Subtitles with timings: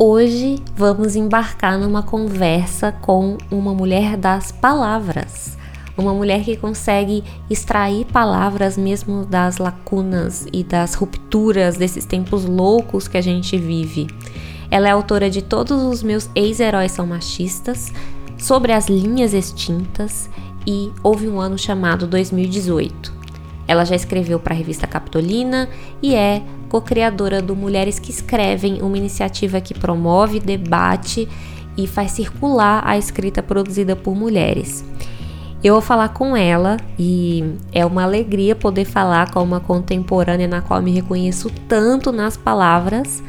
[0.00, 5.58] Hoje vamos embarcar numa conversa com uma mulher das palavras.
[5.96, 13.08] Uma mulher que consegue extrair palavras mesmo das lacunas e das rupturas desses tempos loucos
[13.08, 14.06] que a gente vive.
[14.70, 17.92] Ela é autora de Todos os Meus Ex-Heróis São Machistas,
[18.38, 20.30] Sobre as Linhas Extintas
[20.64, 23.12] e Houve um Ano Chamado 2018.
[23.66, 25.68] Ela já escreveu para a revista Capitolina
[26.00, 31.28] e é co-criadora do Mulheres que Escrevem, uma iniciativa que promove, debate
[31.76, 34.84] e faz circular a escrita produzida por mulheres.
[35.62, 40.60] Eu vou falar com ela e é uma alegria poder falar com uma contemporânea na
[40.60, 43.22] qual me reconheço tanto nas palavras,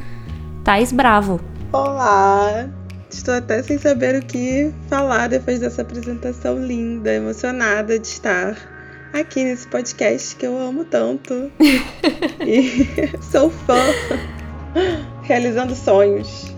[0.62, 1.40] Thais Bravo.
[1.72, 2.68] Olá!
[3.10, 8.56] Estou até sem saber o que falar depois dessa apresentação linda, emocionada de estar
[9.12, 11.50] aqui nesse podcast que eu amo tanto.
[12.46, 13.80] e sou fã,
[15.22, 16.54] realizando sonhos.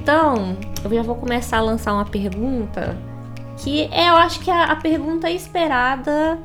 [0.00, 2.96] Então, eu já vou começar a lançar uma pergunta
[3.58, 6.38] que é, eu acho que é a pergunta esperada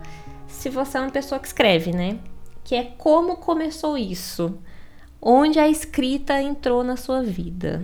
[0.48, 2.20] se você é uma pessoa que escreve, né?
[2.64, 4.58] Que é como começou isso?
[5.22, 7.84] Onde a escrita entrou na sua vida?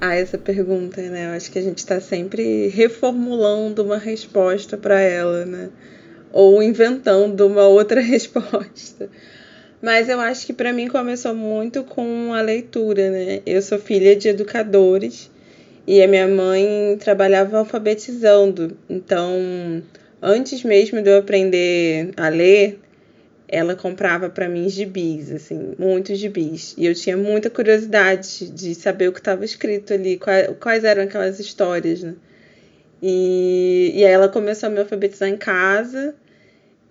[0.00, 1.26] Ah, essa pergunta, né?
[1.26, 5.70] Eu acho que a gente está sempre reformulando uma resposta para ela, né?
[6.32, 9.10] Ou inventando uma outra resposta.
[9.82, 13.42] Mas eu acho que para mim começou muito com a leitura, né?
[13.44, 15.30] Eu sou filha de educadores
[15.86, 18.76] e a minha mãe trabalhava alfabetizando.
[18.88, 19.82] Então,
[20.22, 22.78] antes mesmo de eu aprender a ler,
[23.48, 26.74] ela comprava para mim gibis, assim, muitos gibis.
[26.76, 30.20] E eu tinha muita curiosidade de saber o que estava escrito ali,
[30.60, 32.14] quais, eram aquelas histórias, né?
[33.02, 36.14] E, e aí ela começou a me alfabetizar em casa.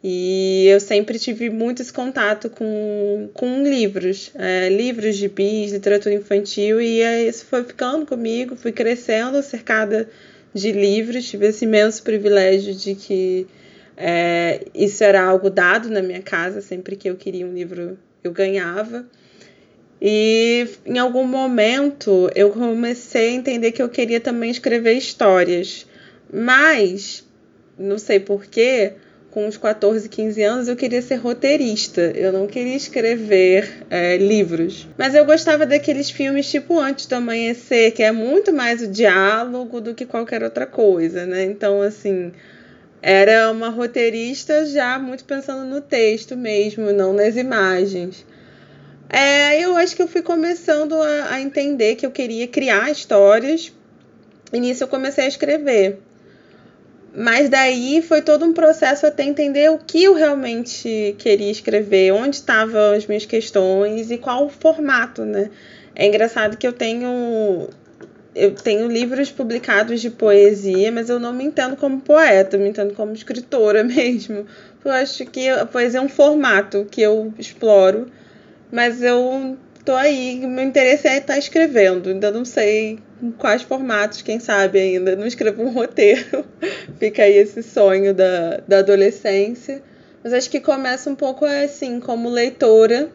[0.04, 6.80] E eu sempre tive muito esse contato com, com livros, é, livros, gibis, literatura infantil,
[6.80, 10.08] e isso foi ficando comigo, fui crescendo cercada
[10.54, 13.48] de livros, tive esse imenso privilégio de que
[13.98, 18.32] é, isso era algo dado na minha casa, sempre que eu queria um livro eu
[18.32, 19.06] ganhava.
[20.00, 25.88] E em algum momento eu comecei a entender que eu queria também escrever histórias.
[26.32, 27.26] Mas,
[27.80, 28.94] não sei porquê,
[29.32, 32.02] com uns 14, 15 anos eu queria ser roteirista.
[32.02, 34.88] Eu não queria escrever é, livros.
[34.96, 39.82] Mas eu gostava daqueles filmes tipo Antes do Amanhecer, que é muito mais o diálogo
[39.82, 41.44] do que qualquer outra coisa, né?
[41.46, 42.32] Então, assim
[43.10, 48.26] era uma roteirista já muito pensando no texto mesmo, não nas imagens.
[49.10, 53.72] É, eu acho que eu fui começando a, a entender que eu queria criar histórias
[54.52, 56.00] e nisso eu comecei a escrever.
[57.16, 62.36] Mas daí foi todo um processo até entender o que eu realmente queria escrever, onde
[62.36, 65.50] estavam as minhas questões e qual o formato, né?
[65.96, 67.70] É engraçado que eu tenho
[68.37, 72.70] eu tenho livros publicados de poesia, mas eu não me entendo como poeta, eu me
[72.70, 74.45] entendo como escritora mesmo.
[74.86, 78.08] Eu acho que a poesia é um formato que eu exploro,
[78.71, 82.99] mas eu tô aí, meu interesse é estar tá escrevendo, ainda não sei
[83.37, 86.45] quais formatos, quem sabe ainda, não escrevo um roteiro.
[86.99, 89.81] Fica aí esse sonho da, da adolescência.
[90.23, 93.09] Mas acho que começa um pouco assim, como leitora,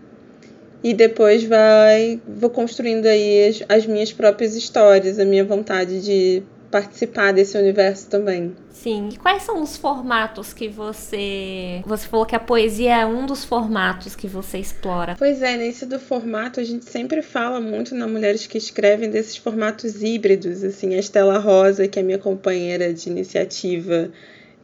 [0.82, 6.42] e depois vai vou construindo aí as, as minhas próprias histórias, a minha vontade de
[6.72, 8.56] participar desse universo também.
[8.70, 9.10] Sim.
[9.12, 11.82] E quais são os formatos que você.
[11.86, 15.14] Você falou que a poesia é um dos formatos que você explora.
[15.18, 19.36] Pois é, nesse do formato a gente sempre fala muito na Mulheres que Escrevem desses
[19.36, 20.64] formatos híbridos.
[20.64, 24.10] Assim, a Estela Rosa, que é minha companheira de iniciativa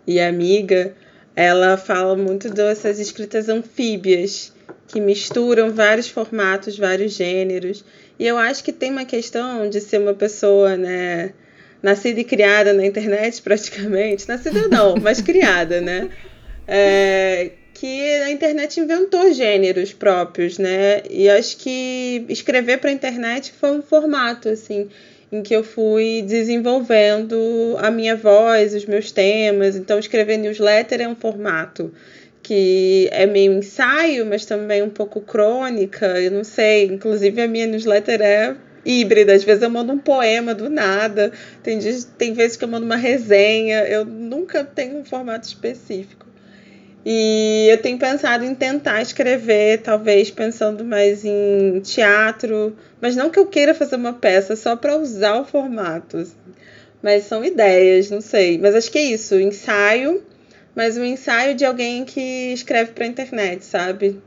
[0.06, 0.94] e amiga,
[1.36, 4.52] ela fala muito dessas escritas anfíbias
[4.88, 7.84] que misturam vários formatos, vários gêneros.
[8.18, 11.32] E eu acho que tem uma questão de ser uma pessoa, né,
[11.82, 16.08] nascida e criada na internet praticamente, nascida não, mas criada, né?
[16.66, 21.02] É, que a internet inventou gêneros próprios, né?
[21.08, 24.88] E acho que escrever para a internet foi um formato assim
[25.30, 29.76] em que eu fui desenvolvendo a minha voz, os meus temas.
[29.76, 31.92] Então, escrever newsletter é um formato
[32.48, 36.86] que é meio ensaio, mas também um pouco crônica, eu não sei.
[36.86, 38.56] Inclusive, a minha newsletter é
[38.86, 39.34] híbrida.
[39.34, 41.30] Às vezes eu mando um poema do nada,
[41.62, 46.24] tem, dias, tem vezes que eu mando uma resenha, eu nunca tenho um formato específico.
[47.04, 53.38] E eu tenho pensado em tentar escrever, talvez pensando mais em teatro, mas não que
[53.38, 56.24] eu queira fazer uma peça só para usar o formato.
[57.02, 58.56] Mas são ideias, não sei.
[58.56, 60.22] Mas acho que é isso, ensaio
[60.78, 64.22] mas um ensaio de alguém que escreve para a internet, sabe?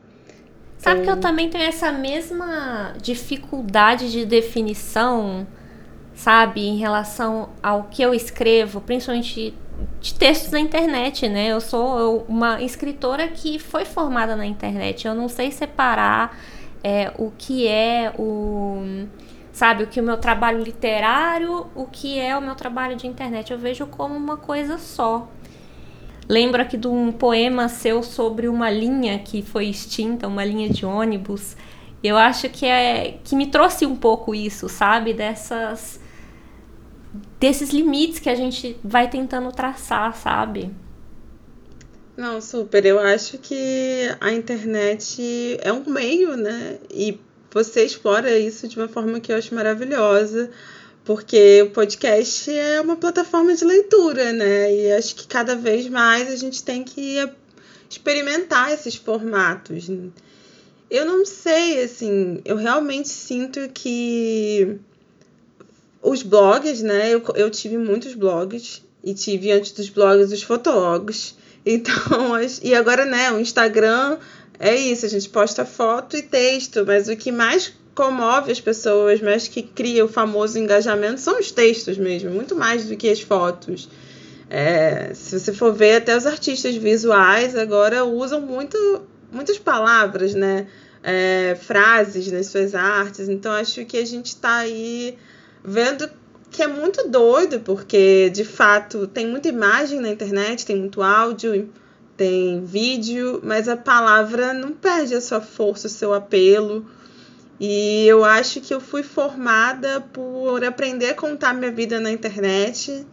[0.78, 5.48] Sabe que eu também tenho essa mesma dificuldade de definição,
[6.14, 9.54] sabe, em relação ao que eu escrevo, principalmente
[10.02, 11.48] de textos na internet, né?
[11.48, 15.08] Eu sou uma escritora que foi formada na internet.
[15.08, 16.38] Eu não sei separar
[16.84, 19.08] é, o que é o
[19.54, 23.08] sabe o que é o meu trabalho literário, o que é o meu trabalho de
[23.08, 23.54] internet.
[23.54, 25.30] Eu vejo como uma coisa só.
[26.32, 30.86] Lembro aqui de um poema seu sobre uma linha que foi extinta, uma linha de
[30.86, 31.58] ônibus.
[32.02, 36.00] Eu acho que é que me trouxe um pouco isso, sabe, dessas
[37.38, 40.72] desses limites que a gente vai tentando traçar, sabe?
[42.16, 42.86] Não, super.
[42.86, 46.78] Eu acho que a internet é um meio, né?
[46.90, 47.20] E
[47.52, 50.50] você explora isso de uma forma que eu acho maravilhosa,
[51.04, 54.74] porque o podcast é uma plataforma de leitura, né?
[54.74, 57.18] E acho que cada vez mais a gente tem que
[57.90, 59.88] experimentar esses formatos.
[60.90, 64.78] Eu não sei, assim, eu realmente sinto que
[66.02, 67.14] os blogs, né?
[67.14, 71.36] Eu, eu tive muitos blogs e tive antes dos blogs os fotólogos.
[71.64, 71.94] Então,
[72.64, 74.18] e agora, né, o Instagram
[74.58, 79.22] é isso, a gente posta foto e texto, mas o que mais comove as pessoas,
[79.22, 83.22] mais que cria o famoso engajamento, são os textos mesmo, muito mais do que as
[83.22, 83.90] fotos.
[84.50, 88.78] É, se você for ver, até os artistas visuais agora usam muito,
[89.32, 90.68] muitas palavras, né?
[91.04, 93.28] É, frases nas suas artes.
[93.28, 95.18] Então, acho que a gente está aí
[95.64, 96.08] vendo
[96.52, 101.70] que é muito doido, porque de fato tem muita imagem na internet, tem muito áudio,
[102.18, 106.86] tem vídeo, mas a palavra não perde a sua força, o seu apelo.
[107.64, 113.06] E eu acho que eu fui formada por aprender a contar minha vida na internet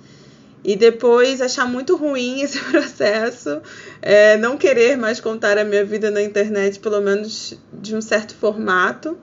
[0.65, 3.61] e depois achar muito ruim esse processo,
[4.01, 8.35] é, não querer mais contar a minha vida na internet, pelo menos de um certo
[8.35, 9.19] formato.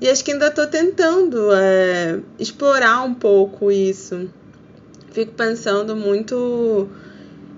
[0.00, 4.30] E acho que ainda estou tentando é, explorar um pouco isso.
[5.10, 6.88] Fico pensando muito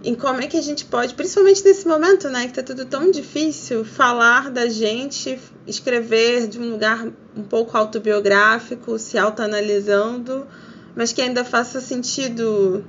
[0.05, 3.11] em como é que a gente pode, principalmente nesse momento, né, que tá tudo tão
[3.11, 7.07] difícil, falar da gente, escrever de um lugar
[7.37, 10.47] um pouco autobiográfico, se autoanalisando,
[10.95, 12.85] mas que ainda faça sentido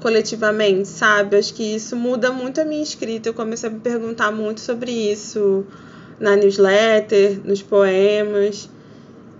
[0.00, 1.36] coletivamente, sabe?
[1.36, 3.28] Acho que isso muda muito a minha escrita.
[3.28, 5.64] Eu comecei a me perguntar muito sobre isso
[6.18, 8.68] na newsletter, nos poemas.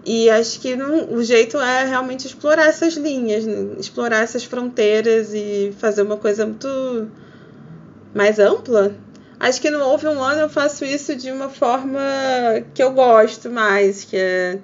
[0.04, 3.76] E acho que não, o jeito é realmente explorar essas linhas, né?
[3.78, 7.10] explorar essas fronteiras e fazer uma coisa muito
[8.14, 8.94] mais ampla.
[9.38, 12.00] Acho que no Houve um Ano eu faço isso de uma forma
[12.74, 14.58] que eu gosto mais, que é,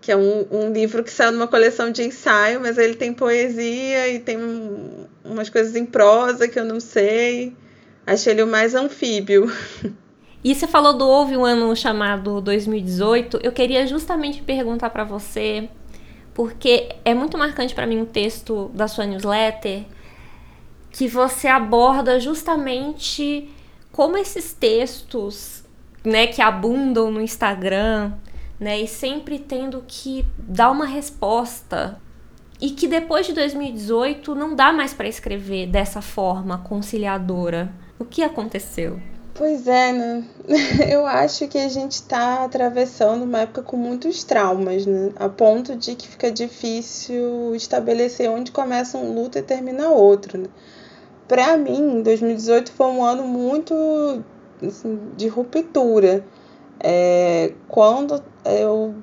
[0.00, 4.08] que é um, um livro que saiu numa coleção de ensaio, mas ele tem poesia
[4.08, 7.56] e tem um, umas coisas em prosa que eu não sei.
[8.06, 9.50] Achei ele o mais anfíbio.
[10.44, 13.40] E você falou do Houve um ano chamado 2018.
[13.42, 15.70] Eu queria justamente perguntar para você,
[16.34, 19.86] porque é muito marcante para mim um texto da sua newsletter
[20.92, 23.50] que você aborda justamente
[23.90, 25.64] como esses textos,
[26.04, 28.12] né, que abundam no Instagram,
[28.60, 31.98] né, e sempre tendo que dar uma resposta
[32.60, 37.72] e que depois de 2018 não dá mais para escrever dessa forma conciliadora.
[37.98, 39.00] O que aconteceu?
[39.34, 40.24] Pois é, né?
[40.88, 45.12] Eu acho que a gente está atravessando uma época com muitos traumas, né?
[45.16, 50.46] A ponto de que fica difícil estabelecer onde começa um luto e termina outro, né?
[51.26, 54.22] Para mim, 2018 foi um ano muito
[54.62, 56.24] assim, de ruptura.
[56.78, 58.94] É, quando eu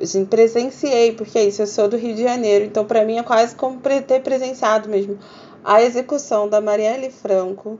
[0.00, 3.22] assim, presenciei, porque é isso, eu sou do Rio de Janeiro, então para mim é
[3.22, 5.18] quase como ter presenciado mesmo
[5.64, 7.78] a execução da Marielle Franco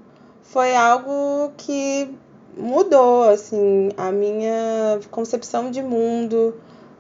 [0.48, 2.08] foi algo que
[2.56, 6.54] mudou assim a minha concepção de mundo.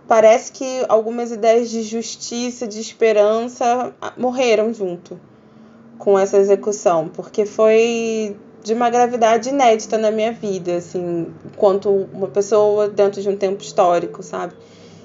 [0.06, 5.18] Parece que algumas ideias de justiça, de esperança morreram junto
[5.98, 12.28] com essa execução, porque foi de uma gravidade inédita na minha vida, assim, enquanto uma
[12.28, 14.54] pessoa dentro de um tempo histórico, sabe?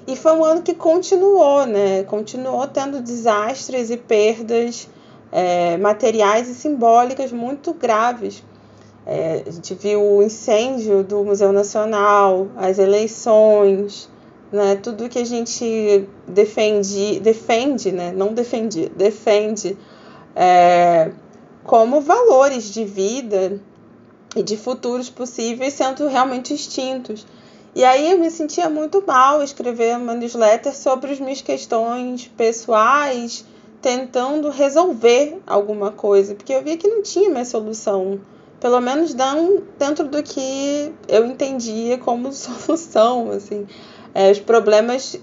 [0.06, 2.02] E foi um ano que continuou, né?
[2.04, 4.88] Continuou tendo desastres e perdas
[5.34, 8.44] é, materiais e simbólicas muito graves.
[9.04, 14.08] É, a gente viu o incêndio do Museu Nacional, as eleições,
[14.52, 19.76] né, tudo que a gente defende, defende, né, não defendi, defende
[20.36, 21.10] é,
[21.64, 23.60] como valores de vida
[24.36, 27.26] e de futuros possíveis sendo realmente extintos.
[27.74, 33.44] E aí eu me sentia muito mal escrever uma newsletter sobre as minhas questões pessoais,
[33.84, 38.18] tentando resolver alguma coisa, porque eu via que não tinha mais solução
[38.58, 43.66] pelo menos dão dentro do que eu entendia como solução, assim.
[44.14, 45.20] É, os problemas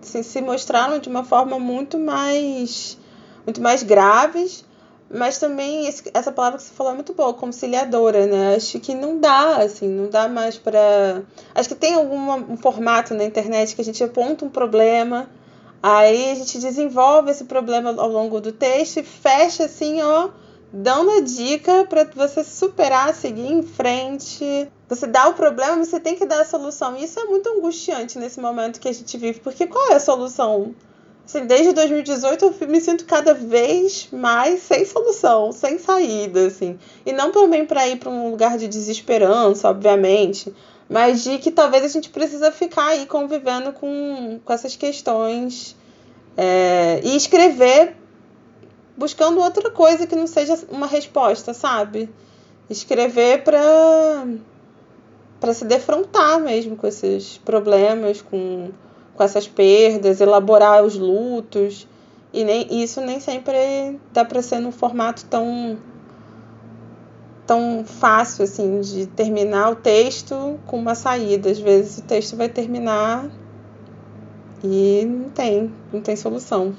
[0.00, 2.96] assim, se mostraram de uma forma muito mais
[3.44, 4.64] muito mais graves,
[5.10, 8.54] mas também esse, essa palavra que você falou é muito boa, conciliadora, né?
[8.54, 11.22] Acho que não dá, assim, não dá mais para
[11.56, 15.28] Acho que tem algum um formato na internet que a gente aponta um problema,
[15.86, 20.30] aí a gente desenvolve esse problema ao longo do texto e fecha assim, ó,
[20.72, 24.68] dando a dica para você superar, seguir em frente.
[24.88, 26.96] Você dá o problema, você tem que dar a solução.
[26.96, 30.00] E isso é muito angustiante nesse momento que a gente vive, porque qual é a
[30.00, 30.74] solução?
[31.24, 36.78] Assim, desde 2018 eu me sinto cada vez mais sem solução, sem saída, assim.
[37.04, 40.52] E não também para ir para um lugar de desesperança, obviamente,
[40.88, 45.76] mas de que talvez a gente precisa ficar aí convivendo com, com essas questões
[46.36, 47.96] é, e escrever
[48.96, 52.08] buscando outra coisa que não seja uma resposta, sabe?
[52.70, 54.26] Escrever para
[55.38, 58.70] para se defrontar mesmo com esses problemas, com
[59.14, 61.86] com essas perdas, elaborar os lutos.
[62.32, 65.78] E nem, isso nem sempre dá para ser num formato tão
[67.46, 71.50] tão fácil assim de terminar o texto com uma saída.
[71.50, 73.30] Às vezes o texto vai terminar
[74.62, 76.74] e não tem, não tem solução.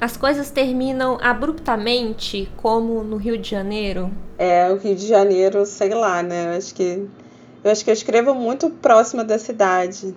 [0.00, 4.12] As coisas terminam abruptamente, como no Rio de Janeiro?
[4.38, 6.52] É, o Rio de Janeiro, sei lá, né?
[6.52, 7.08] Eu acho que
[7.64, 10.14] eu acho que eu escrevo muito próxima da cidade.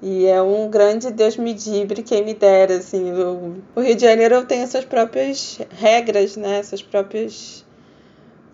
[0.00, 3.12] E é um grande Deus me dibre, quem me dera, assim.
[3.12, 6.62] O, o Rio de Janeiro tem suas próprias regras, né?
[6.62, 7.61] Suas próprias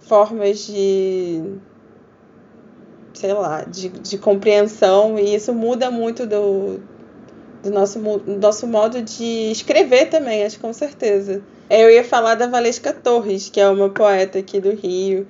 [0.08, 1.42] formas de
[3.18, 6.80] sei lá, de, de compreensão e isso muda muito do,
[7.62, 11.42] do nosso, nosso modo de escrever também, acho com certeza.
[11.68, 15.26] Eu ia falar da Valesca Torres, que é uma poeta aqui do Rio,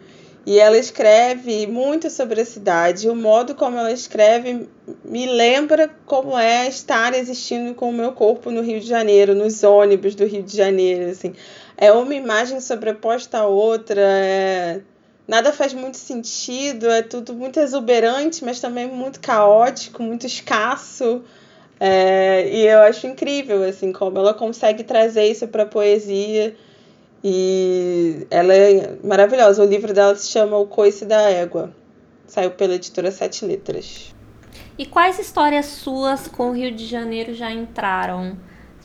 [0.46, 3.08] e ela escreve muito sobre a cidade.
[3.08, 4.68] O modo como ela escreve
[5.04, 9.62] me lembra como é estar existindo com o meu corpo no Rio de Janeiro, nos
[9.62, 11.10] ônibus do Rio de Janeiro.
[11.10, 11.34] Assim.
[11.80, 14.00] É uma imagem sobreposta a outra.
[14.02, 14.80] É...
[15.28, 21.22] Nada faz muito sentido, é tudo muito exuberante, mas também muito caótico, muito escasso.
[21.78, 22.48] É...
[22.50, 26.56] E eu acho incrível assim como ela consegue trazer isso para a poesia
[27.22, 29.62] e ela é maravilhosa.
[29.62, 31.72] O livro dela se chama O Coice da Égua.
[32.26, 34.12] Saiu pela editora Sete Letras.
[34.76, 38.36] E quais histórias suas com o Rio de Janeiro já entraram?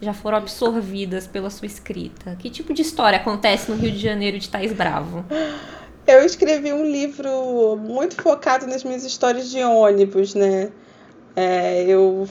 [0.04, 2.36] Já foram absorvidas pela sua escrita?
[2.38, 5.24] Que tipo de história acontece no Rio de Janeiro de Tais Bravo?
[6.06, 10.70] Eu escrevi um livro muito focado nas minhas histórias de ônibus, né?
[11.34, 12.28] É, eu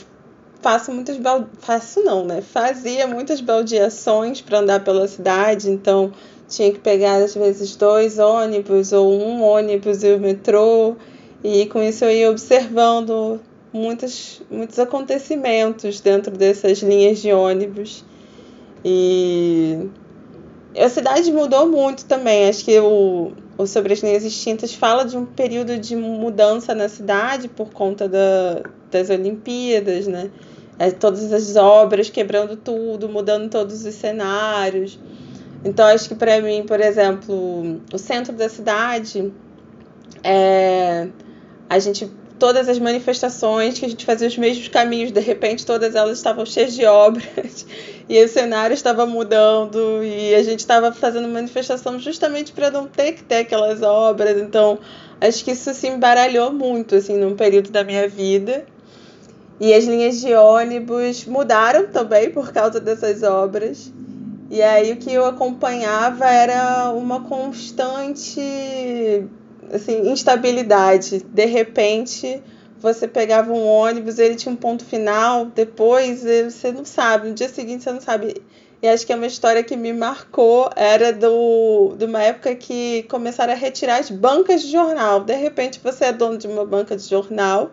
[0.60, 1.16] faço muitas
[1.58, 2.42] faço não, né?
[2.42, 6.12] Fazia muitas baldeações para andar pela cidade, então
[6.48, 10.94] tinha que pegar às vezes dois ônibus ou um ônibus e o metrô,
[11.42, 13.40] e com isso eu ia observando
[13.72, 18.04] muitos, muitos acontecimentos dentro dessas linhas de ônibus.
[18.84, 19.88] E
[20.76, 22.48] a cidade mudou muito também.
[22.48, 26.88] Acho que o, o Sobre as Linhas Extintas fala de um período de mudança na
[26.88, 30.30] cidade por conta da, das Olimpíadas, né?
[30.78, 34.98] é, todas as obras quebrando tudo, mudando todos os cenários.
[35.64, 39.32] Então, acho que para mim, por exemplo, o centro da cidade,
[40.24, 41.08] é,
[41.68, 42.10] a gente
[42.42, 46.44] todas as manifestações que a gente fazia os mesmos caminhos, de repente todas elas estavam
[46.44, 47.64] cheias de obras
[48.08, 53.12] e o cenário estava mudando e a gente estava fazendo manifestação justamente para não ter
[53.12, 54.36] que ter aquelas obras.
[54.42, 54.76] Então,
[55.20, 58.66] acho que isso se embaralhou muito assim num período da minha vida.
[59.60, 63.92] E as linhas de ônibus mudaram também por causa dessas obras.
[64.50, 68.40] E aí o que eu acompanhava era uma constante
[69.72, 71.22] assim, instabilidade.
[71.24, 72.42] De repente,
[72.78, 77.48] você pegava um ônibus, ele tinha um ponto final, depois você não sabe, no dia
[77.48, 78.42] seguinte você não sabe.
[78.82, 83.04] E acho que é uma história que me marcou, era do, de uma época que
[83.04, 85.20] começaram a retirar as bancas de jornal.
[85.20, 87.70] De repente você é dono de uma banca de jornal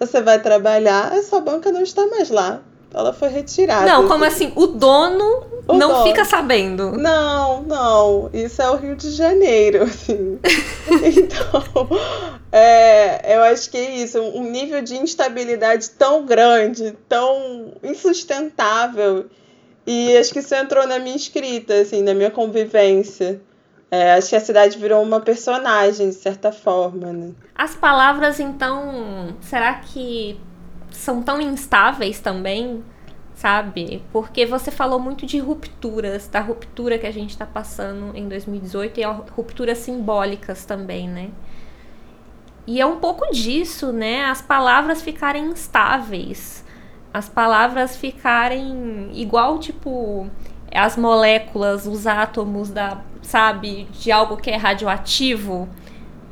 [0.00, 2.62] você vai trabalhar, a sua banca não está mais lá.
[2.92, 3.86] Ela foi retirada.
[3.86, 4.52] Não, como assim?
[4.56, 6.04] O dono o não dono.
[6.04, 6.92] fica sabendo.
[6.92, 8.30] Não, não.
[8.32, 10.38] Isso é o Rio de Janeiro, assim.
[11.16, 11.88] então,
[12.50, 14.20] é, eu acho que é isso.
[14.20, 19.26] Um nível de instabilidade tão grande, tão insustentável.
[19.86, 23.40] E acho que isso entrou na minha escrita, assim, na minha convivência.
[23.90, 27.32] É, acho que a cidade virou uma personagem, de certa forma, né?
[27.56, 30.38] As palavras, então, será que
[30.90, 32.82] são tão instáveis também?
[33.40, 34.02] sabe?
[34.12, 39.00] Porque você falou muito de rupturas, da ruptura que a gente está passando em 2018
[39.00, 39.04] e
[39.34, 41.30] rupturas simbólicas também, né?
[42.66, 44.26] E é um pouco disso, né?
[44.26, 46.62] As palavras ficarem instáveis,
[47.14, 50.28] as palavras ficarem igual, tipo,
[50.70, 55.66] as moléculas, os átomos da, sabe, de algo que é radioativo.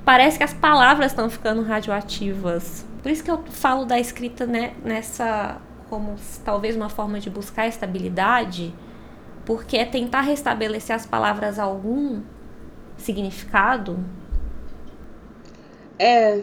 [0.05, 2.87] Parece que as palavras estão ficando radioativas.
[3.09, 7.67] Por isso que eu falo da escrita né, nessa como talvez uma forma de buscar
[7.67, 8.75] estabilidade,
[9.47, 12.21] porque é tentar restabelecer as palavras algum
[12.99, 13.99] significado.
[15.99, 16.43] É,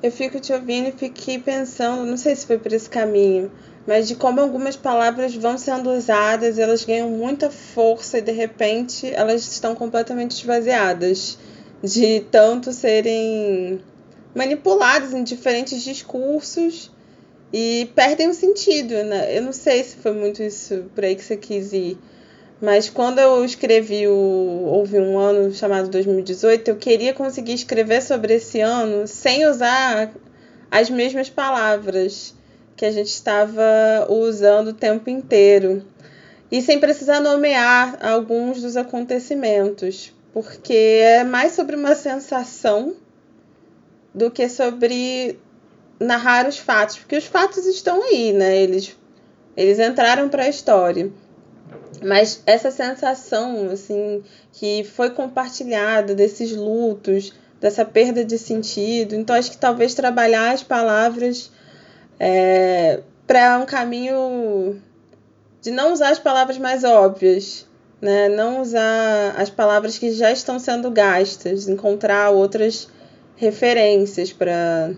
[0.00, 3.50] eu fico te ouvindo e fiquei pensando, não sei se foi por esse caminho,
[3.84, 9.12] mas de como algumas palavras vão sendo usadas, elas ganham muita força e de repente
[9.12, 11.36] elas estão completamente esvaziadas
[11.82, 13.80] de tanto serem
[14.34, 16.90] manipuladas em diferentes discursos
[17.52, 19.36] e perdem o sentido, né?
[19.36, 21.98] Eu não sei se foi muito isso por aí que você quis ir,
[22.60, 28.34] mas quando eu escrevi o Houve um ano chamado 2018, eu queria conseguir escrever sobre
[28.34, 30.12] esse ano sem usar
[30.70, 32.34] as mesmas palavras
[32.76, 33.62] que a gente estava
[34.08, 35.84] usando o tempo inteiro
[36.50, 42.94] e sem precisar nomear alguns dos acontecimentos, porque é mais sobre uma sensação
[44.18, 45.38] do que sobre
[46.00, 48.56] narrar os fatos, porque os fatos estão aí, né?
[48.56, 48.96] Eles,
[49.56, 51.10] eles entraram para a história.
[52.02, 54.22] Mas essa sensação, assim,
[54.52, 60.62] que foi compartilhada desses lutos, dessa perda de sentido, então acho que talvez trabalhar as
[60.62, 61.50] palavras
[62.20, 64.80] é, para um caminho
[65.60, 67.66] de não usar as palavras mais óbvias,
[68.00, 68.28] né?
[68.28, 72.88] Não usar as palavras que já estão sendo gastas, encontrar outras
[73.38, 74.92] referências para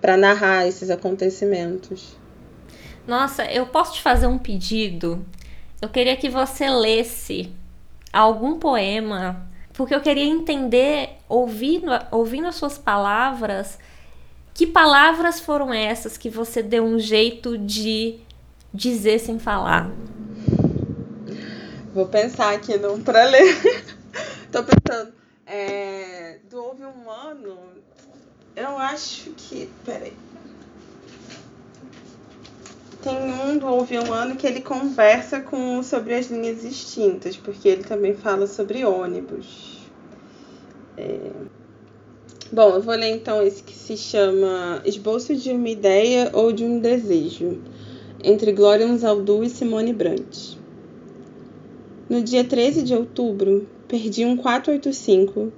[0.00, 2.16] para narrar esses acontecimentos.
[3.04, 5.26] Nossa, eu posso te fazer um pedido?
[5.82, 7.52] Eu queria que você lesse
[8.12, 13.76] algum poema, porque eu queria entender, ouvindo, ouvindo as suas palavras,
[14.54, 18.20] que palavras foram essas que você deu um jeito de
[18.72, 19.90] dizer sem falar?
[21.92, 23.56] Vou pensar aqui não para ler.
[24.52, 25.17] Tô pensando.
[25.50, 27.56] É, do Houve um ano,
[28.54, 29.66] eu acho que.
[29.82, 30.12] Peraí.
[33.02, 37.66] Tem um do Houve um ano que ele conversa com sobre as linhas extintas, porque
[37.66, 39.78] ele também fala sobre ônibus.
[40.98, 41.30] É...
[42.52, 46.64] Bom, eu vou ler então esse que se chama Esboço de uma Ideia ou de
[46.64, 47.62] um Desejo,
[48.22, 50.58] entre Glória Zaldu e Simone Brandt.
[52.08, 55.50] No dia 13 de outubro, perdi um 485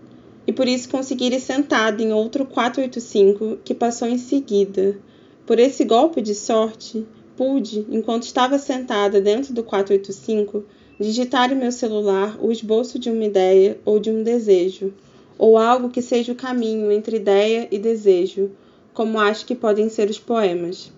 [0.47, 4.99] e por isso consegui ir sentado em outro 485 que passou em seguida.
[5.45, 7.05] Por esse golpe de sorte,
[7.37, 10.64] pude, enquanto estava sentada dentro do 485,
[10.99, 14.93] digitar em meu celular o esboço de uma ideia ou de um desejo,
[15.37, 18.51] ou algo que seja o caminho entre ideia e desejo,
[18.93, 20.93] como acho que podem ser os poemas.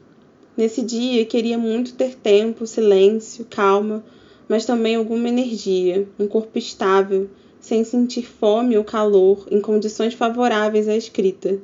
[0.56, 4.04] Nesse dia queria muito ter tempo, silêncio, calma,
[4.52, 10.88] mas também alguma energia, um corpo estável sem sentir fome ou calor, em condições favoráveis
[10.88, 11.58] à escrita.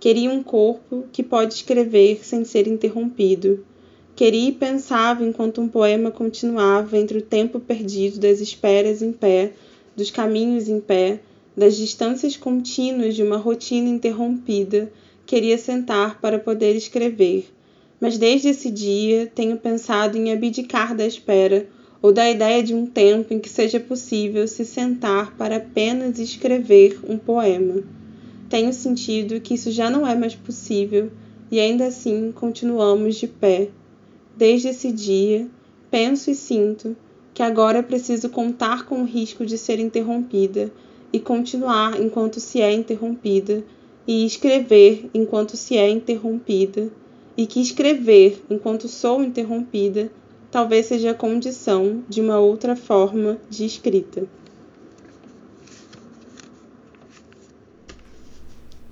[0.00, 3.62] Queria um corpo que pode escrever sem ser interrompido.
[4.16, 9.52] Queria e pensava enquanto um poema continuava entre o tempo perdido das esperas em pé,
[9.94, 11.20] dos caminhos em pé,
[11.54, 14.90] das distâncias contínuas de uma rotina interrompida.
[15.26, 17.52] Queria sentar para poder escrever.
[18.00, 21.68] Mas desde esse dia tenho pensado em abdicar da espera
[22.02, 26.98] ou da ideia de um tempo em que seja possível se sentar para apenas escrever
[27.08, 27.82] um poema.
[28.50, 31.10] Tenho sentido que isso já não é mais possível
[31.50, 33.68] e ainda assim continuamos de pé.
[34.36, 35.46] Desde esse dia,
[35.90, 36.96] penso e sinto
[37.32, 40.72] que agora preciso contar com o risco de ser interrompida
[41.12, 43.62] e continuar enquanto se é interrompida,
[44.06, 46.90] e escrever enquanto se é interrompida,
[47.36, 50.10] e que escrever enquanto sou interrompida
[50.52, 54.28] talvez seja a condição de uma outra forma de escrita.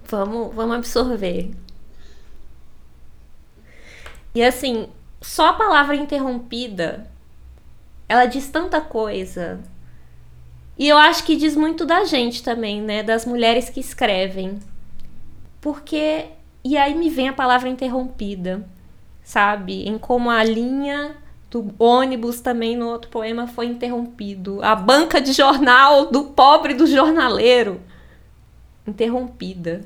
[0.08, 1.50] Vamos, vamos absorver.
[4.34, 4.88] E assim,
[5.20, 7.06] só a palavra interrompida,
[8.08, 9.60] ela diz tanta coisa.
[10.78, 13.02] E eu acho que diz muito da gente também, né?
[13.02, 14.58] Das mulheres que escrevem.
[15.60, 16.26] Porque.
[16.64, 18.66] E aí me vem a palavra interrompida,
[19.22, 19.86] sabe?
[19.86, 21.16] Em como a linha
[21.50, 24.60] do ônibus também no outro poema foi interrompido.
[24.62, 27.80] A banca de jornal do pobre do jornaleiro
[28.86, 29.84] interrompida.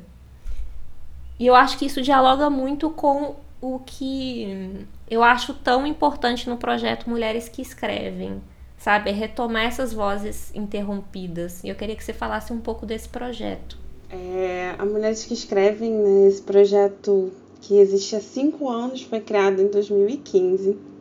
[1.39, 6.57] E eu acho que isso dialoga muito com o que eu acho tão importante no
[6.57, 8.43] projeto Mulheres que Escrevem,
[8.77, 9.11] sabe?
[9.11, 11.65] É retomar essas vozes interrompidas.
[11.65, 13.79] E eu queria que você falasse um pouco desse projeto.
[14.11, 19.61] É, a Mulheres que Escrevem, né, esse projeto que existe há cinco anos, foi criado
[19.61, 20.94] em 2015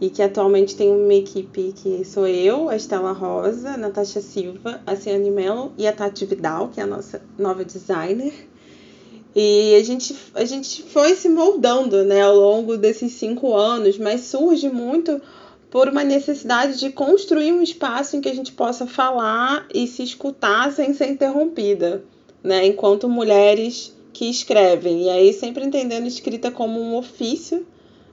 [0.00, 4.80] e que atualmente tem uma equipe que sou eu, a Estela Rosa, a Natasha Silva,
[4.86, 8.32] a Ciane Mello e a Tati Vidal, que é a nossa nova designer.
[9.34, 14.22] E a gente, a gente foi se moldando né, ao longo desses cinco anos, mas
[14.22, 15.20] surge muito
[15.70, 20.02] por uma necessidade de construir um espaço em que a gente possa falar e se
[20.02, 22.02] escutar sem ser interrompida,
[22.42, 25.04] né, enquanto mulheres que escrevem.
[25.04, 27.66] E aí, sempre entendendo escrita como um ofício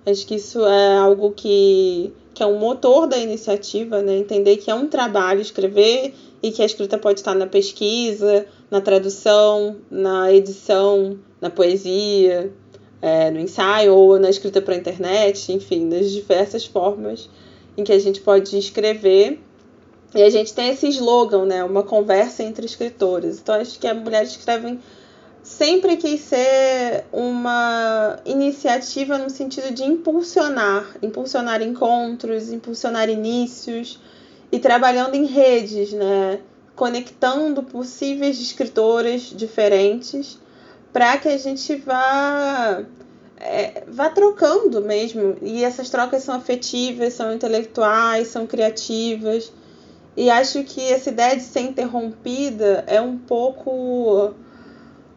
[0.06, 4.18] Acho que isso é algo que, que é um motor da iniciativa, né?
[4.18, 6.13] Entender que é um trabalho escrever
[6.44, 12.54] e que a escrita pode estar na pesquisa, na tradução, na edição, na poesia,
[13.02, 17.28] é, no ensaio ou na escrita para a internet, enfim, das diversas formas
[17.76, 19.39] em que a gente pode escrever.
[20.13, 21.63] E a gente tem esse slogan, né?
[21.63, 23.39] Uma conversa entre escritores.
[23.39, 24.80] Então acho que as mulheres escrevem
[25.46, 34.00] sempre quis ser uma iniciativa no sentido de impulsionar, impulsionar encontros, impulsionar inícios
[34.52, 36.40] e trabalhando em redes, né?
[36.76, 40.40] Conectando possíveis escritoras diferentes
[40.92, 42.84] para que a gente vá
[43.38, 45.38] é, vá trocando mesmo.
[45.44, 49.54] E essas trocas são afetivas, são intelectuais, são criativas.
[50.18, 54.34] E acho que essa ideia de ser interrompida é um pouco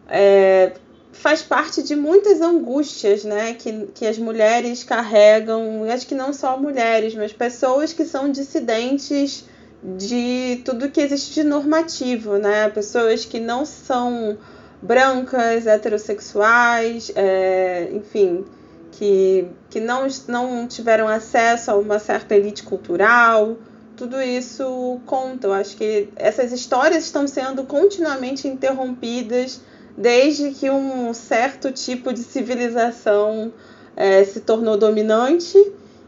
[0.09, 0.73] é,
[1.13, 6.33] faz parte de muitas angústias né, que, que as mulheres carregam, e acho que não
[6.33, 9.45] só mulheres, mas pessoas que são dissidentes
[9.83, 12.69] de tudo que existe de normativo, né?
[12.69, 14.37] Pessoas que não são
[14.83, 18.45] brancas, heterossexuais, é, enfim,
[18.93, 23.57] que, que não, não tiveram acesso a uma certa elite cultural.
[23.97, 25.47] Tudo isso conta.
[25.47, 29.61] Eu acho que essas histórias estão sendo continuamente interrompidas
[29.99, 33.53] desde que um certo tipo de civilização
[33.97, 35.59] é, se tornou dominante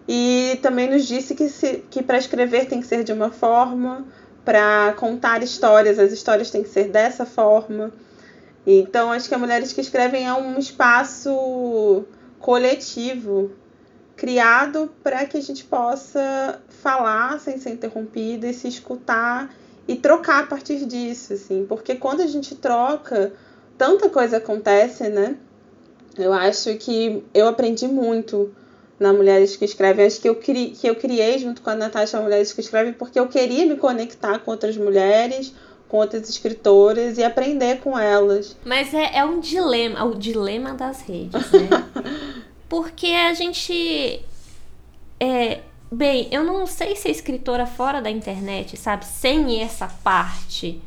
[0.08, 1.48] e também nos disse que,
[1.90, 4.06] que para escrever tem que ser de uma forma,
[4.44, 7.92] para contar histórias, as histórias têm que ser dessa forma.
[8.64, 12.04] Então, acho que as mulheres que escrevem é um espaço
[12.38, 13.50] coletivo
[14.16, 19.52] criado para que a gente possa falar sem ser interrompida e se escutar
[19.88, 23.32] e trocar a partir disso, assim, porque quando a gente troca
[23.80, 25.36] tanta coisa acontece, né?
[26.14, 28.52] Eu acho que eu aprendi muito
[28.98, 30.04] na Mulheres que Escrevem.
[30.04, 33.18] Acho que eu, cri, que eu criei junto com a Natasha Mulheres que Escrevem porque
[33.18, 35.54] eu queria me conectar com outras mulheres,
[35.88, 38.54] com outras escritoras e aprender com elas.
[38.66, 41.70] Mas é, é um dilema, o dilema das redes, né?
[42.68, 44.22] porque a gente.
[45.18, 50.82] É, bem, eu não sei se a escritora fora da internet, sabe, sem essa parte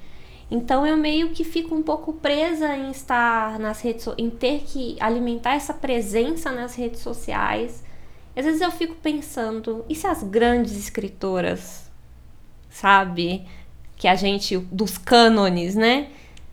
[0.53, 4.95] então eu meio que fico um pouco presa em estar nas redes, em ter que
[4.99, 7.83] alimentar essa presença nas redes sociais.
[8.35, 11.89] Às vezes eu fico pensando, e se as grandes escritoras,
[12.69, 13.47] sabe,
[13.97, 16.09] que a gente dos cânones, né?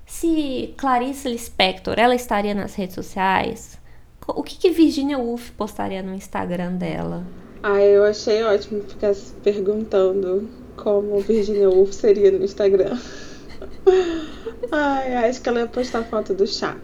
[0.06, 3.78] Se Clarice Lispector, ela estaria nas redes sociais?
[4.26, 7.22] O que, que Virginia Woolf postaria no Instagram dela?
[7.62, 12.98] Ah, eu achei ótimo ficar se perguntando como Virginia Woolf seria no Instagram.
[14.72, 16.76] Ai, acho que ela ia postar foto do chá.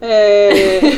[0.00, 0.80] É...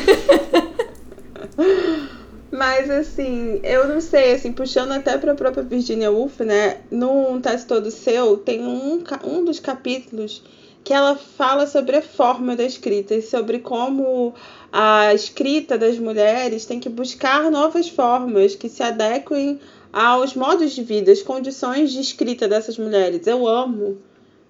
[2.51, 6.79] Mas assim, eu não sei, assim, puxando até para a própria Virginia Woolf, né?
[6.91, 10.43] No Teste Todo Seu, tem um, um dos capítulos
[10.85, 14.35] que ela fala sobre a forma da escrita e sobre como
[14.71, 19.59] a escrita das mulheres tem que buscar novas formas que se adequem
[19.93, 23.27] aos modos de vida, às condições de escrita dessas mulheres.
[23.27, 23.97] Eu amo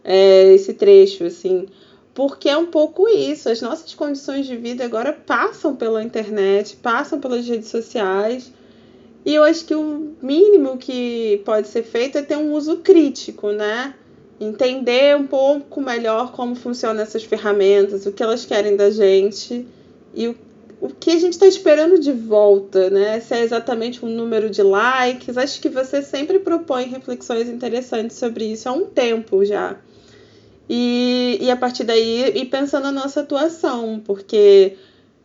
[0.04, 1.66] é, esse trecho, assim,
[2.14, 3.48] porque é um pouco isso.
[3.48, 8.52] As nossas condições de vida agora passam pela internet, passam pelas redes sociais.
[9.24, 13.50] E eu acho que o mínimo que pode ser feito é ter um uso crítico,
[13.50, 13.94] né?
[14.38, 19.66] Entender um pouco melhor como funcionam essas ferramentas, o que elas querem da gente
[20.14, 20.36] e o,
[20.80, 23.18] o que a gente está esperando de volta, né?
[23.20, 25.38] Se é exatamente um número de likes.
[25.38, 29.78] Acho que você sempre propõe reflexões interessantes sobre isso há um tempo já.
[30.68, 34.76] E, e a partir daí ir pensando na nossa atuação, porque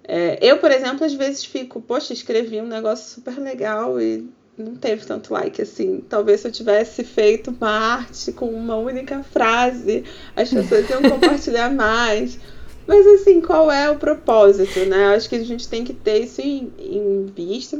[0.03, 4.75] é, eu, por exemplo, às vezes fico, poxa, escrevi um negócio super legal e não
[4.75, 6.03] teve tanto like assim.
[6.09, 10.03] Talvez se eu tivesse feito uma arte com uma única frase,
[10.35, 12.39] as pessoas iam compartilhar mais.
[12.85, 15.13] Mas assim, qual é o propósito, né?
[15.15, 17.79] Acho que a gente tem que ter isso em, em vista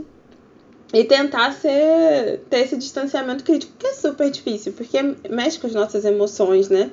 [0.94, 5.74] e tentar ser, ter esse distanciamento crítico, que é super difícil, porque mexe com as
[5.74, 6.92] nossas emoções, né?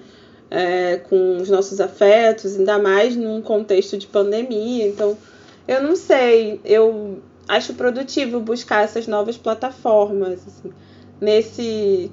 [0.49, 4.87] É, com os nossos afetos, ainda mais num contexto de pandemia.
[4.87, 5.17] Então,
[5.67, 10.41] eu não sei, eu acho produtivo buscar essas novas plataformas.
[10.47, 10.73] Assim.
[11.21, 12.11] Nesse,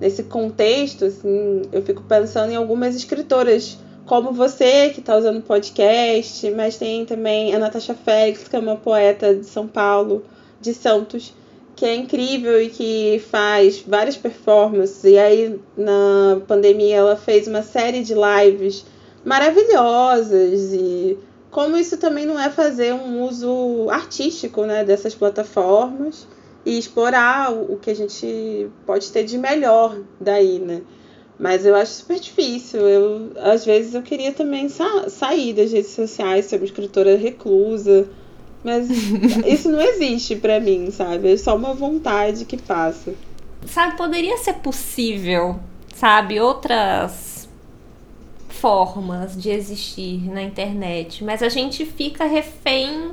[0.00, 6.48] nesse contexto, assim, eu fico pensando em algumas escritoras como você, que está usando podcast,
[6.52, 10.24] mas tem também a Natasha Félix, que é uma poeta de São Paulo,
[10.60, 11.34] de Santos,
[11.76, 15.04] que é incrível e que faz várias performances.
[15.04, 18.86] E aí, na pandemia, ela fez uma série de lives
[19.22, 20.72] maravilhosas.
[20.72, 21.18] E
[21.50, 26.26] como isso também não é fazer um uso artístico né, dessas plataformas
[26.64, 30.80] e explorar o que a gente pode ter de melhor daí, né?
[31.38, 32.80] Mas eu acho super difícil.
[32.80, 38.08] Eu, às vezes eu queria também sa sair das redes sociais, ser uma escritora reclusa
[38.66, 38.90] mas
[39.46, 41.32] isso não existe para mim, sabe?
[41.32, 43.14] É só uma vontade que passa.
[43.64, 45.60] Sabe, poderia ser possível,
[45.94, 47.48] sabe, outras
[48.48, 53.12] formas de existir na internet, mas a gente fica refém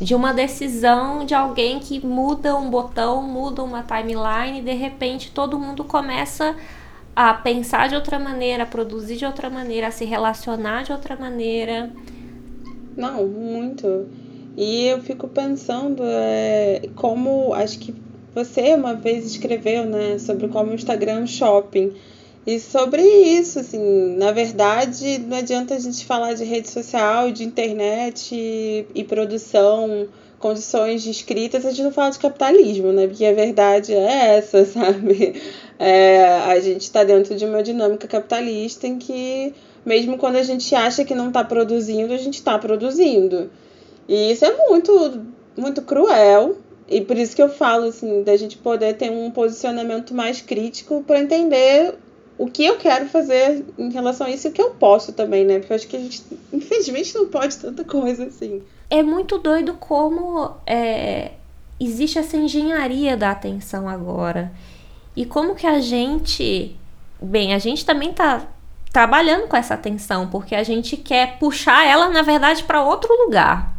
[0.00, 5.30] de uma decisão de alguém que muda um botão, muda uma timeline e de repente
[5.32, 6.56] todo mundo começa
[7.14, 11.16] a pensar de outra maneira, a produzir de outra maneira, a se relacionar de outra
[11.16, 11.90] maneira.
[12.96, 14.06] Não, muito.
[14.62, 17.94] E eu fico pensando é, como acho que
[18.34, 21.94] você uma vez escreveu, né, sobre como o Instagram shopping.
[22.46, 27.42] E sobre isso, assim, na verdade, não adianta a gente falar de rede social, de
[27.42, 30.06] internet e, e produção,
[30.38, 33.06] condições de escrita, se a gente não fala de capitalismo, né?
[33.06, 35.40] Porque a verdade é essa, sabe?
[35.78, 39.54] É, a gente está dentro de uma dinâmica capitalista em que,
[39.86, 43.50] mesmo quando a gente acha que não está produzindo, a gente está produzindo.
[44.10, 45.22] E isso é muito,
[45.56, 46.58] muito cruel.
[46.88, 51.04] E por isso que eu falo, assim, da gente poder ter um posicionamento mais crítico
[51.06, 51.94] para entender
[52.36, 55.44] o que eu quero fazer em relação a isso e o que eu posso também,
[55.44, 55.60] né?
[55.60, 58.60] Porque eu acho que a gente, infelizmente, não pode tanta coisa assim.
[58.90, 61.30] É muito doido como é,
[61.78, 64.50] existe essa engenharia da atenção agora.
[65.14, 66.76] E como que a gente.
[67.22, 68.48] Bem, a gente também tá
[68.92, 73.78] trabalhando com essa atenção, porque a gente quer puxar ela, na verdade, para outro lugar.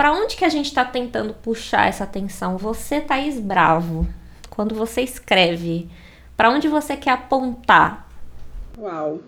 [0.00, 2.56] Para onde que a gente está tentando puxar essa atenção?
[2.56, 4.08] Você, Thaís Bravo,
[4.48, 5.90] quando você escreve,
[6.34, 8.08] para onde você quer apontar?
[8.78, 9.20] Uau.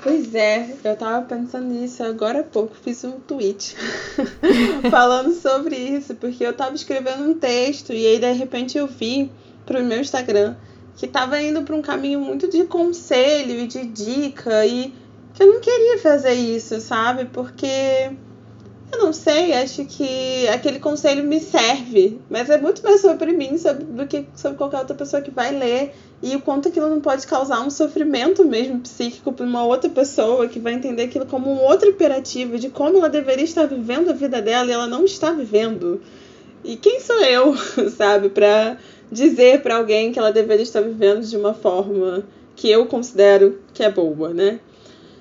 [0.00, 3.74] Pois é, eu tava pensando nisso agora há pouco, fiz um tweet
[4.88, 9.28] falando sobre isso, porque eu tava escrevendo um texto e aí de repente eu vi
[9.66, 10.54] pro meu Instagram
[10.94, 14.94] que tava indo para um caminho muito de conselho e de dica e
[15.34, 17.24] que eu não queria fazer isso, sabe?
[17.24, 18.12] Porque
[18.92, 23.58] eu não sei, acho que aquele conselho me serve, mas é muito mais sobre mim
[23.58, 27.00] sobre, do que sobre qualquer outra pessoa que vai ler e o quanto aquilo não
[27.00, 31.50] pode causar um sofrimento mesmo psíquico para uma outra pessoa que vai entender aquilo como
[31.50, 35.04] um outro imperativo de como ela deveria estar vivendo a vida dela e ela não
[35.04, 36.00] está vivendo.
[36.62, 37.54] E quem sou eu,
[37.90, 38.78] sabe, para
[39.10, 42.24] dizer para alguém que ela deveria estar vivendo de uma forma
[42.56, 44.60] que eu considero que é boa, né?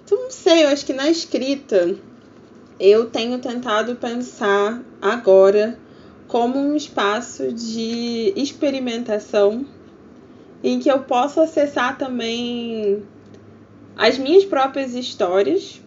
[0.05, 1.95] Então não sei, eu acho que na escrita
[2.79, 5.77] eu tenho tentado pensar agora
[6.27, 9.65] como um espaço de experimentação
[10.63, 13.03] em que eu possa acessar também
[13.95, 15.81] as minhas próprias histórias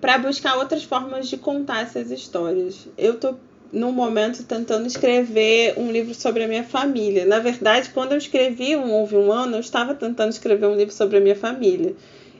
[0.00, 2.88] para buscar outras formas de contar essas histórias.
[2.98, 3.36] Eu tô
[3.72, 7.24] no momento tentando escrever um livro sobre a minha família.
[7.24, 10.92] Na verdade, quando eu escrevi um Houve um Ano, eu estava tentando escrever um livro
[10.92, 11.94] sobre a minha família.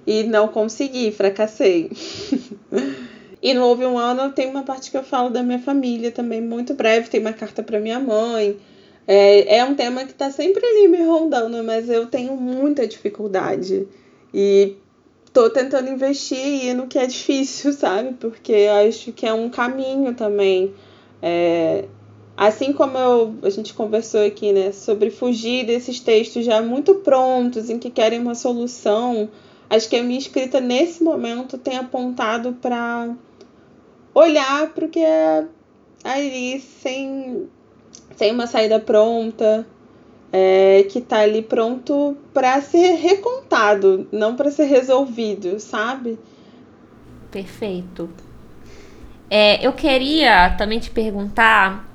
[0.07, 1.91] E não consegui, fracassei.
[3.43, 6.41] E no Houve um Ano tem uma parte que eu falo da minha família também,
[6.41, 8.57] muito breve, tem uma carta para minha mãe.
[9.07, 13.89] É, é um tema que está sempre ali me rondando, mas eu tenho muita dificuldade.
[14.33, 14.77] E
[15.33, 18.15] tô tentando investir no que é difícil, sabe?
[18.15, 20.73] Porque acho que é um caminho também.
[21.21, 21.87] É,
[22.37, 27.71] assim como eu, a gente conversou aqui, né, sobre fugir desses textos já muito prontos,
[27.71, 29.29] em que querem uma solução,
[29.69, 33.15] acho que a minha escrita nesse momento tem apontado para
[34.15, 35.47] olhar para o que é
[36.05, 37.49] ali sem,
[38.17, 39.67] sem uma saída pronta,
[40.33, 46.19] é, que está ali pronto para ser recontado, não para ser resolvido, sabe?
[47.31, 48.09] Perfeito.
[49.29, 51.89] É, eu queria também te perguntar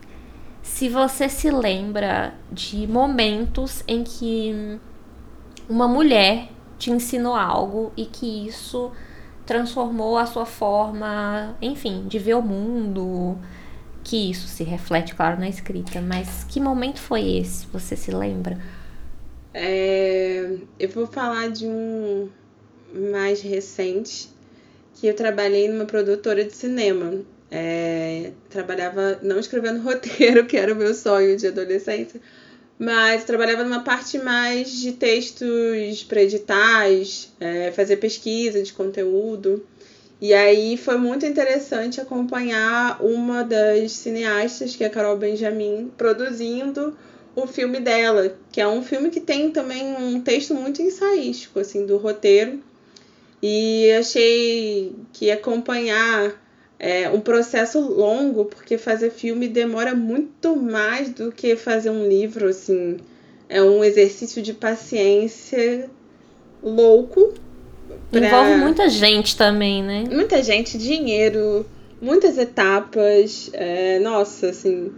[0.62, 4.80] se você se lembra de momentos em que
[5.70, 8.92] uma mulher te ensinou algo e que isso
[9.48, 13.38] transformou a sua forma, enfim, de ver o mundo?
[14.04, 17.66] Que isso se reflete, claro, na escrita, mas que momento foi esse?
[17.68, 18.58] Você se lembra?
[19.54, 22.30] É, eu vou falar de um
[22.94, 24.30] mais recente,
[24.94, 27.22] que eu trabalhei numa produtora de cinema.
[27.50, 32.20] É, trabalhava não escrevendo roteiro, que era o meu sonho de adolescência,
[32.80, 39.66] mas trabalhava numa parte mais de textos para editais, é, fazer pesquisa de conteúdo.
[40.20, 46.96] E aí foi muito interessante acompanhar uma das cineastas, que é a Carol Benjamin, produzindo
[47.36, 51.86] o filme dela, que é um filme que tem também um texto muito ensaístico, assim,
[51.86, 52.60] do roteiro.
[53.42, 56.34] E achei que acompanhar
[56.80, 62.48] é um processo longo, porque fazer filme demora muito mais do que fazer um livro,
[62.48, 62.98] assim.
[63.50, 65.90] É um exercício de paciência
[66.62, 67.34] louco.
[68.12, 68.20] Pra...
[68.20, 70.04] Envolve muita gente também, né?
[70.12, 71.66] Muita gente, dinheiro,
[72.00, 73.50] muitas etapas.
[73.54, 74.92] É, nossa, assim.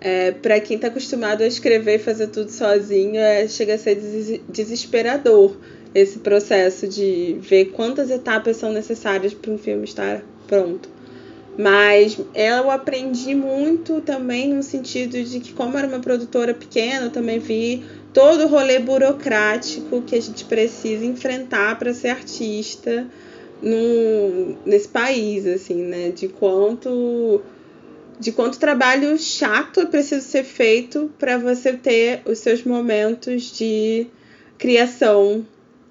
[0.00, 3.96] É, para quem tá acostumado a escrever e fazer tudo sozinho, é, chega a ser
[3.96, 5.56] des desesperador
[5.94, 10.88] esse processo de ver quantas etapas são necessárias para um filme estar pronto.
[11.58, 17.10] Mas eu aprendi muito também no sentido de que, como era uma produtora pequena, eu
[17.10, 17.82] também vi
[18.14, 23.08] todo o rolê burocrático que a gente precisa enfrentar para ser artista
[23.60, 26.10] no, nesse país, assim, né?
[26.10, 27.42] De quanto
[28.20, 34.06] de quanto trabalho chato preciso ser feito para você ter os seus momentos de
[34.58, 35.46] criação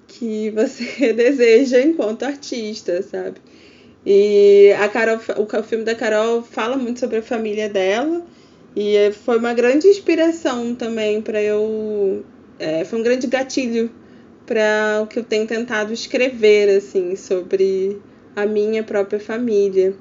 [0.06, 3.36] que você deseja enquanto artista, sabe?
[4.10, 8.24] E a Carol, o filme da Carol fala muito sobre a família dela
[8.74, 12.24] e foi uma grande inspiração também para eu.
[12.58, 13.90] É, foi um grande gatilho
[14.46, 18.00] para o que eu tenho tentado escrever assim sobre
[18.34, 19.92] a minha própria família.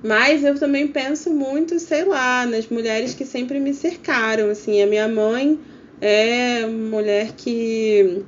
[0.00, 4.48] Mas eu também penso muito, sei lá, nas mulheres que sempre me cercaram.
[4.48, 5.58] Assim, a minha mãe
[6.00, 8.22] é mulher que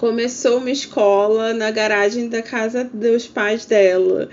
[0.00, 4.30] começou uma escola na garagem da casa dos pais dela.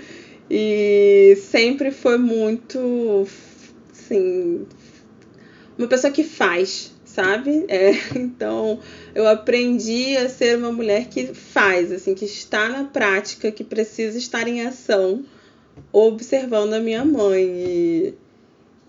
[0.50, 3.28] E sempre foi muito,
[3.92, 4.66] assim,
[5.76, 7.66] uma pessoa que faz, sabe?
[7.68, 8.80] É, então
[9.14, 14.16] eu aprendi a ser uma mulher que faz, assim, que está na prática, que precisa
[14.16, 15.22] estar em ação,
[15.92, 17.44] observando a minha mãe.
[17.44, 18.14] E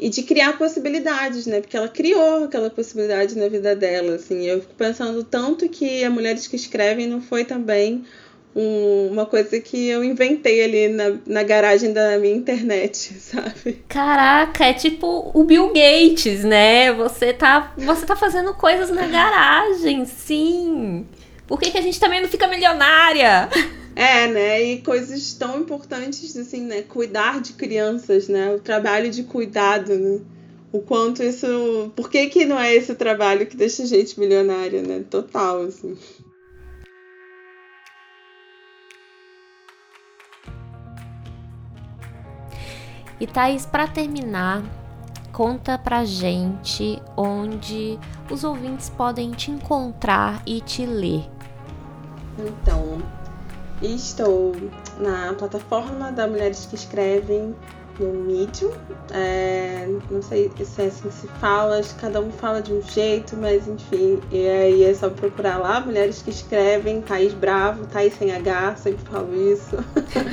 [0.02, 1.60] e de criar possibilidades, né?
[1.60, 4.46] Porque ela criou aquela possibilidade na vida dela, assim.
[4.46, 8.06] Eu fico pensando tanto que a Mulheres que Escrevem não foi também
[8.56, 13.84] um, uma coisa que eu inventei ali na, na garagem da minha internet, sabe?
[13.90, 16.94] Caraca, é tipo o Bill Gates, né?
[16.94, 21.06] Você tá, você tá fazendo coisas na garagem, sim.
[21.46, 23.50] Por que, que a gente também não fica milionária?
[23.96, 24.62] É, né?
[24.62, 26.82] E coisas tão importantes assim, né?
[26.82, 28.54] Cuidar de crianças, né?
[28.54, 30.22] O trabalho de cuidado, né?
[30.72, 31.92] O quanto isso.
[31.96, 35.04] Por que, que não é esse trabalho que deixa a gente milionária, né?
[35.10, 35.98] Total, assim.
[43.20, 44.64] E Thaís, para terminar,
[45.34, 48.00] conta pra gente onde
[48.32, 51.30] os ouvintes podem te encontrar e te ler.
[52.38, 53.02] Então,
[53.82, 54.56] estou
[55.00, 57.56] na plataforma da Mulheres que Escrevem
[58.00, 58.72] no Medium.
[59.12, 63.36] É, não sei se é assim que se fala, cada um fala de um jeito,
[63.38, 64.20] mas enfim.
[64.32, 69.04] E aí é só procurar lá, Mulheres que Escrevem, Thaís Bravo, Thaís sem H, sempre
[69.10, 69.78] falo isso.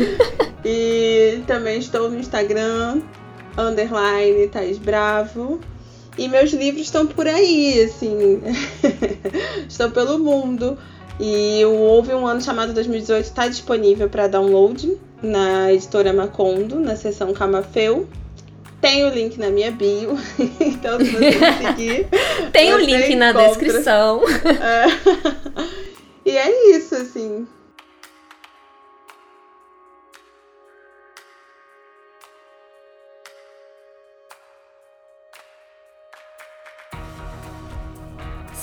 [0.64, 3.02] e também estou no Instagram,
[3.58, 5.60] underline Thaís Bravo.
[6.18, 8.40] E meus livros estão por aí, assim.
[9.68, 10.78] estão pelo mundo.
[11.18, 16.96] E o Houve um Ano Chamado 2018 está disponível para download na editora Macondo, na
[16.96, 18.06] seção Camafeu.
[18.80, 20.18] Tem o link na minha bio,
[20.60, 21.32] então se você
[21.66, 22.06] seguir.
[22.52, 24.20] Tem o link na descrição.
[24.60, 24.86] É.
[26.24, 27.46] E é isso, assim.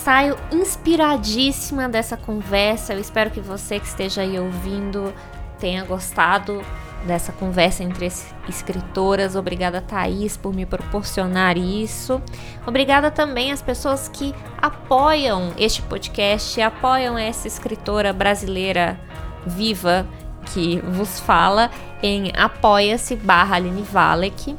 [0.04, 2.94] Saio inspiradíssima dessa conversa.
[2.94, 5.14] Eu espero que você que esteja aí ouvindo
[5.60, 6.62] tenha gostado
[7.08, 8.12] dessa conversa entre
[8.50, 9.38] escritoras.
[9.38, 12.22] Obrigada, Thaís, por me proporcionar isso.
[12.68, 19.00] Obrigada também às pessoas que apoiam este podcast, apoiam essa escritora brasileira
[19.46, 20.06] viva
[20.54, 24.58] que vos fala em apoia-se barra Aline Valek.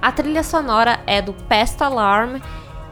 [0.00, 2.40] A trilha sonora é do Pest Alarm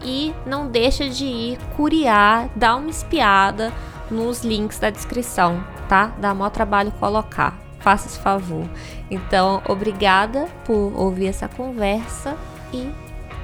[0.04, 3.72] e não deixa de ir curiar, dar uma espiada
[4.10, 6.12] nos links da descrição, tá?
[6.18, 7.58] Dá maior trabalho colocar.
[7.80, 8.66] faça esse favor.
[9.10, 12.34] Então, obrigada por ouvir essa conversa
[12.72, 12.90] e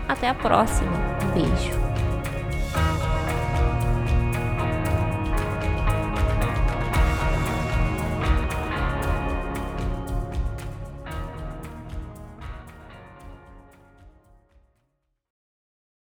[0.08, 0.90] até a próxima.
[1.22, 1.99] Um beijo.